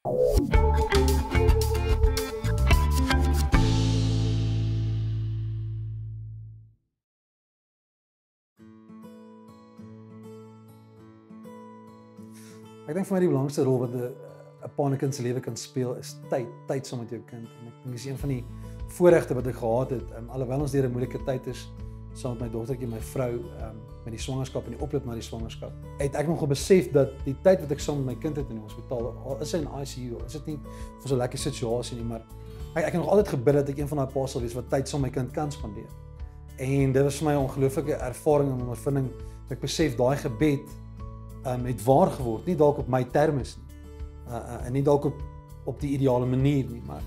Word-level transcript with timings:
Ek 0.00 0.08
dink 12.96 13.04
vir 13.04 13.12
my 13.12 13.20
die 13.20 13.28
belangrikste 13.28 13.66
rol 13.68 13.82
wat 13.84 13.92
'n 13.92 14.08
pa 14.72 14.86
in 14.86 14.92
'n 14.94 14.96
kind 14.96 15.14
se 15.14 15.22
lewe 15.22 15.40
kan 15.40 15.56
speel 15.56 15.94
is 16.00 16.16
tyd, 16.30 16.48
tyd 16.66 16.86
saam 16.86 17.00
met 17.00 17.10
jou 17.10 17.20
kind. 17.26 17.44
En 17.60 17.68
ek 17.68 17.84
dink 17.84 17.92
dis 17.92 18.06
een 18.06 18.16
van 18.16 18.28
die 18.28 18.44
voorregte 18.96 19.34
wat 19.34 19.46
ek 19.46 19.56
gehad 19.56 19.90
het, 19.90 20.16
um, 20.16 20.30
alhoewel 20.30 20.60
ons 20.60 20.72
deur 20.72 20.88
'n 20.88 20.92
moeilike 20.92 21.24
tyd 21.26 21.46
is 21.46 21.68
saam 22.18 22.36
met 22.36 22.46
my 22.46 22.50
dogtertjie 22.52 22.86
en 22.86 22.92
my 22.94 23.00
vrou 23.12 23.30
um, 23.38 23.78
met 24.04 24.14
die 24.14 24.20
swangerskap 24.20 24.66
en 24.66 24.74
die 24.74 24.82
oploop 24.82 25.06
na 25.06 25.14
die 25.14 25.24
swangerskap. 25.24 25.72
Het 26.00 26.16
ek 26.18 26.28
nog 26.28 26.42
besef 26.50 26.90
dat 26.94 27.12
die 27.24 27.36
tyd 27.44 27.62
wat 27.64 27.72
ek 27.76 27.82
saam 27.82 28.02
met 28.02 28.14
my 28.14 28.16
kind 28.22 28.36
het 28.40 28.50
in 28.50 28.58
die 28.58 28.64
hospitaal, 28.64 29.10
al 29.24 29.40
is 29.44 29.54
hy 29.54 29.62
in 29.62 29.68
ICU, 29.68 30.20
is 30.26 30.36
dit 30.38 30.52
nie 30.52 30.58
vir 30.64 31.08
so 31.08 31.14
'n 31.14 31.22
lekker 31.22 31.38
situasie 31.38 31.96
nie, 31.96 32.04
maar 32.04 32.22
ek 32.74 32.84
ek 32.84 32.92
het 32.92 33.00
nog 33.00 33.10
altyd 33.10 33.28
gebid 33.36 33.54
dat 33.54 33.68
ek 33.68 33.78
een 33.78 33.88
van 33.88 33.98
daai 33.98 34.12
paas 34.14 34.32
sal 34.32 34.40
wees 34.40 34.54
wat 34.54 34.70
tyd 34.70 34.88
saam 34.88 35.00
met 35.00 35.10
my 35.10 35.14
kind 35.20 35.32
kan 35.32 35.50
spandeer. 35.52 35.90
En 36.58 36.92
dit 36.92 37.02
was 37.02 37.16
vir 37.18 37.26
my 37.26 37.34
'n 37.34 37.44
ongelooflike 37.46 37.94
ervaring 37.94 38.52
en 38.52 38.60
ondervinding. 38.60 39.10
Ek 39.50 39.60
besef 39.60 39.96
daai 39.96 40.16
gebed 40.16 40.66
um, 41.46 41.64
het 41.64 41.84
waar 41.84 42.10
geword, 42.10 42.46
nie 42.46 42.56
dalk 42.56 42.78
op 42.78 42.88
my 42.88 43.04
termes 43.04 43.56
nie. 43.56 43.68
Uh, 44.28 44.34
uh 44.34 44.66
en 44.66 44.72
nie 44.72 44.82
dalk 44.82 45.04
op 45.04 45.22
op 45.64 45.80
die 45.80 45.90
ideale 45.90 46.26
manier 46.26 46.66
nie, 46.70 46.82
maar 46.86 47.02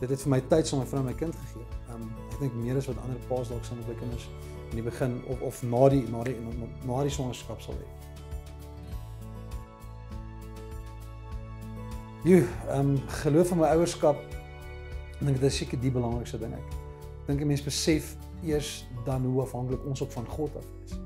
dit 0.00 0.10
het 0.10 0.22
vir 0.22 0.30
my 0.30 0.40
tyd 0.40 0.66
saam 0.66 0.80
met 0.80 0.86
my 0.86 0.90
vrou 0.90 1.00
en 1.00 1.06
my 1.06 1.14
kind 1.14 1.36
gegee. 1.36 1.66
Um 1.94 2.21
dink 2.42 2.54
meer 2.58 2.78
as 2.80 2.88
wat 2.90 3.00
ander 3.04 3.20
paas 3.30 3.50
dalk 3.52 3.68
met 3.76 3.86
hulle 3.86 3.98
kinders 4.00 4.28
in 4.70 4.78
die 4.80 4.86
begin 4.86 5.18
of 5.32 5.42
of 5.48 5.62
na 5.62 5.88
die 5.94 6.02
na 6.10 6.24
die 6.28 6.36
na, 6.86 7.02
die 7.02 7.14
swangerskap 7.14 7.62
sal 7.64 7.78
hê. 7.78 7.88
Jy, 12.22 12.42
ehm 12.42 12.80
um, 12.80 12.98
geloof 13.22 13.54
in 13.54 13.62
my 13.62 13.70
ouerskap 13.76 14.18
dink 15.22 15.38
dit 15.38 15.48
is 15.48 15.62
seker 15.62 15.80
die 15.80 15.94
belangrikste 15.94 16.38
ding 16.42 16.54
ek. 16.58 16.76
Dink 17.26 17.40
'n 17.40 17.46
mens 17.54 17.62
besef 17.62 18.16
eers 18.42 18.84
dan 19.06 19.24
hoe 19.24 19.40
afhanklik 19.42 19.86
ons 19.86 20.02
ook 20.02 20.12
van 20.12 20.26
God 20.26 20.56
af 20.58 20.68
is 20.84 20.98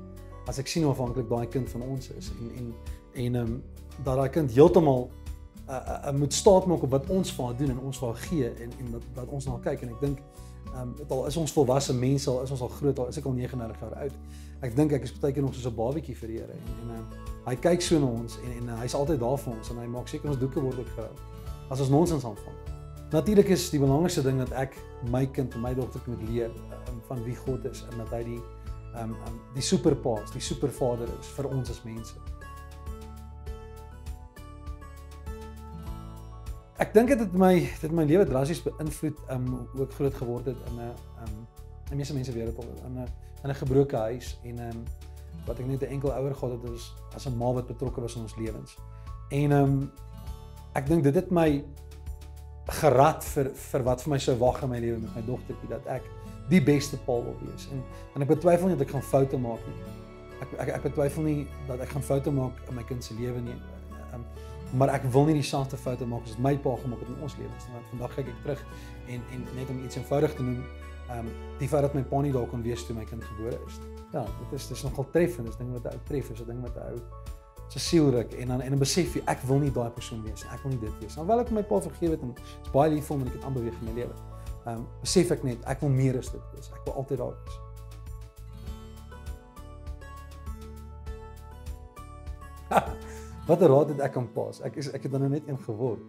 as 0.47 0.59
ek 0.61 0.69
sien 0.71 0.85
hoe 0.85 0.93
afhanklik 0.93 1.27
daai 1.29 1.47
kind 1.51 1.69
van 1.69 1.83
ons 1.83 2.11
is 2.15 2.31
en 2.39 2.51
en 2.59 2.73
en 3.13 3.35
ehm 3.35 3.53
um, 3.53 3.63
dat 4.05 4.15
daai 4.15 4.29
kind 4.29 4.51
heeltemal 4.53 5.07
uh, 5.69 5.75
uh, 5.75 5.95
uh, 6.07 6.13
moet 6.13 6.33
staat 6.33 6.65
maak 6.69 6.83
op 6.85 6.91
wat 6.95 7.09
ons 7.09 7.31
vir 7.33 7.45
haar 7.45 7.57
doen 7.57 7.71
en 7.73 7.79
ons 7.89 7.99
vir 7.99 8.07
haar 8.07 8.21
gee 8.27 8.49
en 8.49 8.75
en 8.79 8.91
dat, 8.91 9.07
dat 9.15 9.33
ons 9.37 9.45
na 9.45 9.55
haar 9.57 9.65
kyk 9.71 9.85
en 9.85 9.95
ek 9.95 10.03
dink 10.05 10.19
ehm 10.73 10.81
um, 10.81 10.95
al 11.09 11.25
is 11.25 11.37
ons 11.37 11.53
volwasse 11.53 11.93
mense 11.93 12.29
al 12.29 12.41
is 12.43 12.51
ons 12.51 12.61
al 12.61 12.73
groot 12.79 12.99
al 12.99 13.07
is 13.07 13.17
ek 13.17 13.25
al 13.25 13.33
39 13.33 13.79
jaar 13.79 13.95
oud. 14.03 14.13
Ek 14.61 14.75
dink 14.75 14.91
ek 14.91 15.03
is 15.03 15.13
baie 15.19 15.33
keer 15.33 15.43
nog 15.43 15.53
soos 15.53 15.65
'n 15.69 15.75
babatjie 15.75 16.15
vir 16.15 16.27
die 16.27 16.37
Here 16.37 16.53
en 16.53 16.73
en 16.81 16.95
ehm 16.95 17.01
uh, 17.01 17.25
hy 17.47 17.55
kyk 17.55 17.81
so 17.81 17.99
na 17.99 18.05
ons 18.05 18.39
en 18.43 18.51
en 18.51 18.69
uh, 18.69 18.79
hy's 18.81 18.95
altyd 18.95 19.19
daar 19.19 19.37
vir 19.37 19.53
ons 19.53 19.69
en 19.69 19.77
hy 19.77 19.87
maak 19.87 20.07
seker 20.07 20.29
ons 20.29 20.39
doeke 20.39 20.61
word 20.61 20.79
ook 20.79 20.91
gehou. 20.95 21.13
As 21.69 21.79
ons 21.79 21.89
nonsens 21.89 22.25
aanvang. 22.25 22.55
Natuurlik 23.11 23.47
is 23.47 23.69
die 23.69 23.79
belangrikste 23.79 24.21
ding 24.23 24.37
dat 24.37 24.51
ek 24.51 24.75
my 25.11 25.25
kind 25.25 25.53
en 25.55 25.61
my 25.61 25.73
dogter 25.73 26.01
moet 26.05 26.23
leer 26.29 26.51
um, 26.89 27.01
van 27.07 27.23
wie 27.23 27.35
God 27.35 27.65
is 27.65 27.85
en 27.91 27.97
dat 27.97 28.09
hy 28.11 28.23
die 28.23 28.41
um 29.01 29.13
um 29.27 29.39
die 29.53 29.61
superpaas, 29.61 30.31
die 30.31 30.41
supervader 30.41 31.07
is 31.19 31.29
vir 31.37 31.47
ons 31.47 31.69
as 31.69 31.83
mense. 31.85 32.15
Ek 36.77 36.91
dink 36.93 37.09
dit 37.09 37.19
het 37.19 37.33
my 37.33 37.53
dit 37.81 37.93
my 37.95 38.03
lewe 38.05 38.25
drasties 38.29 38.59
beïnvloed 38.61 39.21
um 39.33 39.45
hoe 39.73 39.85
ek 39.87 39.93
groot 39.97 40.17
geword 40.19 40.49
het 40.51 40.59
in 40.69 40.75
'n 40.77 40.91
um 41.25 41.37
en 41.89 41.97
meeste 41.97 42.13
mense 42.13 42.31
weet 42.31 42.45
dit 42.45 42.57
al 42.57 42.69
in 42.85 42.99
'n 43.01 43.07
in 43.43 43.49
'n 43.49 43.55
gebroke 43.55 43.97
huis 43.97 44.37
en 44.43 44.59
um 44.59 44.83
wat 45.47 45.59
ek 45.59 45.65
net 45.65 45.81
'n 45.81 45.93
enkel 45.95 46.13
ouer 46.13 46.35
gehad 46.35 46.53
het 46.53 46.69
was 46.69 46.93
as 47.15 47.25
'n 47.25 47.37
ma 47.37 47.51
wat 47.53 47.67
betrokke 47.67 48.01
was 48.01 48.15
in 48.15 48.21
ons 48.21 48.35
lewens. 48.35 48.77
En 49.29 49.51
um 49.51 49.91
ek 50.73 50.87
dink 50.87 51.03
dit 51.03 51.15
het 51.15 51.31
my 51.31 51.63
gerad 52.67 53.23
vir 53.23 53.49
vir 53.55 53.83
wat 53.83 54.01
vir 54.01 54.09
my 54.09 54.17
sou 54.19 54.37
wag 54.37 54.61
in 54.61 54.69
my 54.69 54.79
lewe 54.79 54.99
met 54.99 55.15
my 55.15 55.21
dogtertjie 55.25 55.69
dat 55.69 55.85
ek 55.87 56.03
die 56.49 56.61
beste 56.61 56.97
pa 56.97 57.13
wil 57.13 57.35
wees. 57.41 57.67
En 57.71 57.83
en 58.15 58.21
ek 58.21 58.27
betwyfel 58.27 58.67
nie 58.67 58.77
dat 58.77 58.87
ek 58.87 58.93
gaan 58.93 59.01
foute 59.01 59.37
maak 59.37 59.65
nie. 59.67 59.79
Ek 60.41 60.53
ek 60.59 60.75
ek 60.75 60.83
betwyfel 60.83 61.23
nie 61.23 61.47
dat 61.67 61.79
ek 61.79 61.89
gaan 61.89 62.03
foute 62.03 62.31
maak 62.31 62.53
in 62.69 62.75
my 62.75 62.83
kind 62.83 63.03
se 63.03 63.13
lewe 63.13 63.41
nie. 63.41 63.57
Um, 64.13 64.25
maar 64.73 64.89
ek 64.89 65.07
wil 65.13 65.25
nie 65.25 65.37
dieselfde 65.39 65.77
foute 65.77 66.05
maak 66.05 66.23
as 66.27 66.37
my 66.37 66.57
pa 66.57 66.75
gemaak 66.81 66.99
het 66.99 67.07
in 67.13 67.21
ons 67.21 67.37
lewens 67.39 67.67
nie. 67.67 67.73
Want 67.73 67.87
vandag 67.93 68.15
kyk 68.15 68.27
ek 68.27 68.41
terug 68.43 68.65
en 69.07 69.23
en 69.33 69.47
net 69.55 69.69
om 69.69 69.83
iets 69.83 69.95
eenvoudig 69.95 70.35
te 70.35 70.43
noem, 70.43 70.63
ehm 71.07 71.19
um, 71.19 71.31
die 71.59 71.69
feit 71.71 71.81
dat 71.87 71.93
my 71.95 72.03
pa 72.03 72.21
nie 72.21 72.31
daar 72.35 72.47
kon 72.51 72.63
wees 72.63 72.85
toe 72.85 72.95
my 72.95 73.05
kind 73.05 73.23
gebore 73.23 73.59
is. 73.67 73.79
Ja, 74.11 74.23
dit 74.23 74.59
is 74.59 74.67
dis 74.67 74.83
nogal 74.83 75.09
treffend. 75.11 75.47
Dis 75.47 75.57
ding 75.57 75.71
wat 75.71 75.83
'n 75.83 75.95
ou 75.95 76.03
tref, 76.07 76.31
is 76.31 76.41
'n 76.41 76.47
ding 76.47 76.61
wat 76.61 76.75
'n 76.75 76.93
ou 76.93 77.01
se 77.67 77.79
siel 77.79 78.09
ruk 78.11 78.33
en 78.33 78.47
dan 78.47 78.61
en 78.61 78.69
dan 78.69 78.79
besef 78.79 79.13
jy 79.15 79.21
ek 79.25 79.41
wil 79.43 79.59
nie 79.59 79.71
daai 79.71 79.89
persoon 79.89 80.23
wees. 80.23 80.43
Ek 80.43 80.63
wil 80.63 80.71
nie 80.71 80.79
dit 80.79 80.99
wees. 80.99 81.17
Alhoewel 81.17 81.39
ek 81.39 81.51
my 81.51 81.63
pa 81.63 81.81
vergewe 81.81 82.11
het 82.11 82.21
en 82.21 82.33
is 82.63 82.71
baie 82.71 82.91
lief 82.91 83.05
vir 83.05 83.15
hom 83.15 83.21
en 83.21 83.27
ek 83.27 83.33
het 83.33 83.43
aanbeweeg 83.43 83.79
in 83.79 83.85
my 83.85 83.93
lewe 84.01 84.15
ehm 84.67 84.75
um, 84.75 84.87
besef 84.99 85.31
ek 85.31 85.43
net 85.47 85.63
ek 85.71 85.79
wil 85.79 85.93
meer 85.95 86.17
as 86.19 86.27
dit 86.33 86.51
wees. 86.53 86.67
Ek 86.75 86.83
wil 86.89 86.99
altyd 86.99 87.21
daar 87.23 87.35
wees. 87.39 87.55
Wat 92.67 92.87
'n 93.55 93.67
raad 93.71 93.89
het 93.89 93.99
ek 93.99 94.17
aan 94.17 94.31
paas? 94.31 94.61
Ek 94.61 94.75
is 94.75 94.91
ek 94.91 95.03
het 95.03 95.11
dan 95.11 95.21
nou 95.21 95.31
net 95.31 95.47
een 95.47 95.57
geword. 95.57 96.01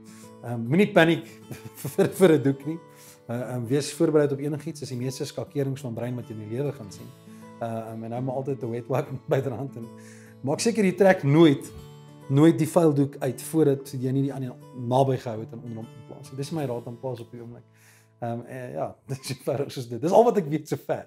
Ehm 0.42 0.52
um, 0.52 0.66
moenie 0.66 0.92
paniek 0.92 1.26
vir 1.94 2.08
vir 2.08 2.32
'n 2.32 2.42
doek 2.42 2.66
nie. 2.66 2.78
Uh, 3.28 3.36
ehm 3.36 3.56
um, 3.56 3.66
wees 3.66 3.92
voorberei 3.94 4.26
op 4.32 4.38
enigiets 4.38 4.82
as 4.82 4.88
die 4.88 4.98
meeste 4.98 5.24
skakerings 5.24 5.80
van 5.80 5.94
brein 5.94 6.14
wat 6.16 6.28
jy 6.28 6.34
in 6.34 6.48
die 6.48 6.56
lewe 6.56 6.72
gaan 6.72 6.90
sien. 6.92 7.06
Uh 7.62 7.92
um, 7.92 8.04
en 8.04 8.10
nou 8.10 8.22
maar 8.22 8.34
altyd 8.34 8.62
'n 8.62 8.70
wet 8.70 8.88
wipe 8.88 9.12
by 9.32 9.40
die 9.40 9.52
hand 9.52 9.76
en 9.76 9.86
maak 10.42 10.60
seker 10.60 10.84
jy 10.84 10.94
trek 10.94 11.22
nooit 11.22 11.72
nooit 12.28 12.58
die 12.58 12.68
vuil 12.68 12.94
doek 12.94 13.16
uit 13.18 13.42
voordat 13.42 13.92
jy 13.92 14.10
nie 14.12 14.22
die 14.22 14.34
ander 14.34 14.54
naby 14.76 15.16
gehou 15.16 15.40
het 15.40 15.52
en 15.52 15.62
onder 15.62 15.76
hom 15.76 15.86
in 15.86 16.06
plaas. 16.08 16.30
Dis 16.36 16.50
my 16.50 16.64
raad 16.64 16.86
aan 16.86 16.98
paas 17.00 17.20
op 17.20 17.30
die 17.30 17.40
oomblik. 17.40 17.64
Ehm 18.20 18.32
um, 18.32 18.44
uh, 18.46 18.72
ja, 18.72 18.96
dis 19.08 19.26
so 19.26 19.34
ver 19.44 19.64
dit. 19.66 20.00
Dis 20.00 20.12
al 20.12 20.24
wat 20.24 20.36
ek 20.36 20.48
weet 20.48 20.68
sover. 20.68 21.06